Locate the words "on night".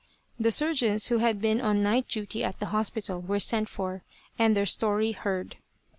1.61-2.07